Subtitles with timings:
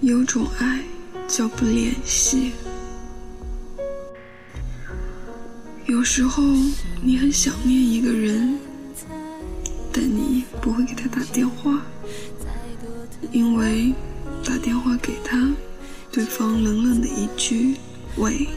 [0.00, 0.84] 有种爱
[1.26, 2.52] 叫不联系。
[5.86, 6.42] 有时候
[7.02, 8.58] 你很想念一个人，
[9.92, 11.82] 但你不会给他打电话，
[13.32, 13.92] 因为
[14.44, 15.50] 打电话给他，
[16.12, 17.76] 对方冷冷的一句
[18.18, 18.48] “喂”，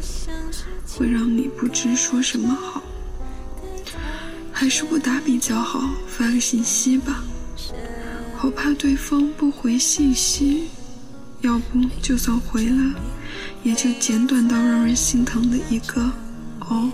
[0.97, 2.83] 会让你不知说什么好。
[4.59, 7.23] 还是不打比较好，发个信息吧，
[8.35, 10.67] 好怕对方不回信息。
[11.39, 12.93] 要不就算回了，
[13.63, 16.11] 也就简短到让人心疼的一个
[16.67, 16.91] “哦”。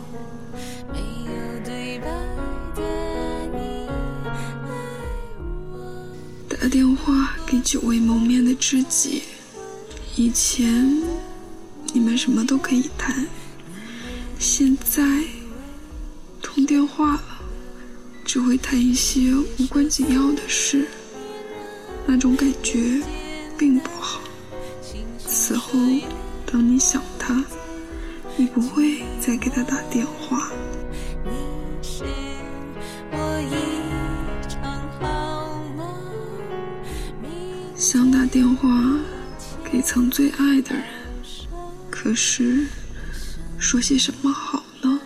[6.47, 9.23] 打电话给久未谋面的知己，
[10.15, 11.01] 以前
[11.93, 13.25] 你们什么都可以谈，
[14.37, 15.03] 现在
[16.43, 17.34] 通电话了，
[18.35, 20.85] 只会谈一些无关紧要的事，
[22.05, 23.01] 那种感觉
[23.57, 24.19] 并不好。
[25.25, 25.79] 此后，
[26.45, 27.41] 当你想他，
[28.35, 30.51] 你不会再给他打电话。
[37.73, 38.99] 想打电话
[39.63, 40.83] 给曾最爱的人，
[41.89, 42.67] 可是
[43.57, 44.99] 说些什么好呢？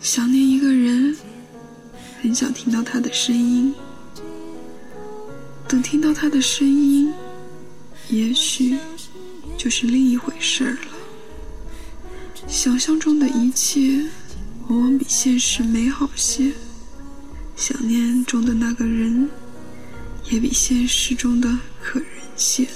[0.00, 0.85] 想念一个人，
[2.36, 3.74] 想听到他的声音。
[5.66, 7.10] 等听到他的声音。
[8.10, 8.78] 也许
[9.56, 10.92] 就是另一回事儿了。
[12.46, 14.06] 想象中的一切
[14.68, 16.52] 往往比现实美好些，
[17.56, 19.28] 想念中的那个人
[20.30, 21.48] 也比现实中的
[21.82, 22.68] 可人些。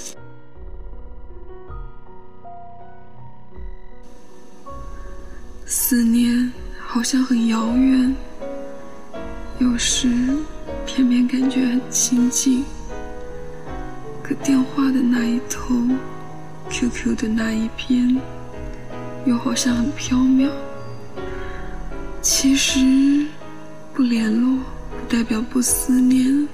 [5.65, 8.13] 思念好像很遥远，
[9.61, 10.09] 有时
[10.87, 12.65] 偏偏感觉很亲近。
[14.23, 15.75] 可电话的那一头
[16.67, 18.19] ，QQ 的那一边，
[19.27, 20.49] 又好像很飘渺。
[22.23, 23.27] 其实，
[23.93, 24.57] 不联络
[24.89, 26.47] 不代表不思念，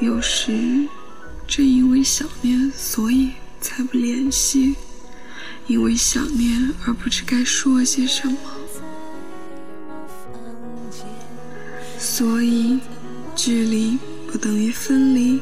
[0.00, 0.88] 有时
[1.46, 3.30] 正因为想念，所以
[3.60, 4.74] 才不联系。
[5.68, 8.38] 因为想念而不知该说些什么，
[12.18, 12.80] 所以
[13.36, 13.96] 距离
[14.26, 15.40] 不等于分离。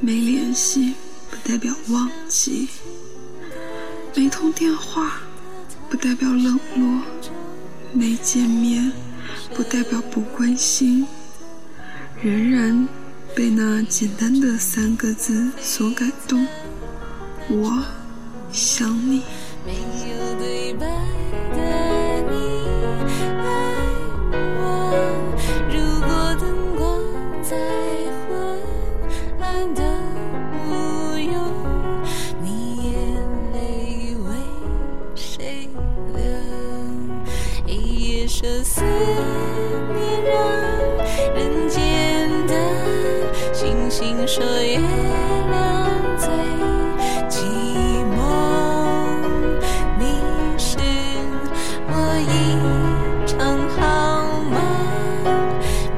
[0.00, 0.94] 没联系
[1.30, 2.68] 不代表忘记，
[4.16, 5.20] 没通电话
[5.88, 7.02] 不代表冷落，
[7.92, 8.90] 没见面
[9.54, 11.06] 不代表不关心，
[12.20, 12.88] 仍然
[13.36, 16.44] 被那简单的三个字所感动。
[17.48, 17.80] 我
[18.50, 19.22] 想你。
[38.42, 40.34] 这思念让
[41.34, 42.54] 人间的
[43.52, 46.26] 星星说月亮最
[47.28, 47.44] 寂
[48.16, 48.16] 寞。
[49.98, 50.02] 你
[50.56, 50.78] 是
[51.86, 51.92] 我
[52.30, 52.32] 一
[53.26, 53.38] 场
[53.76, 54.56] 好梦，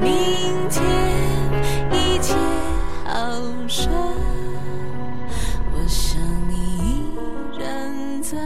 [0.00, 0.10] 明
[0.68, 0.82] 天
[1.92, 2.34] 一切
[3.04, 3.88] 好说。
[5.72, 7.06] 我想你依
[7.60, 8.36] 然在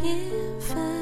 [0.00, 0.30] 天
[0.60, 0.97] 分。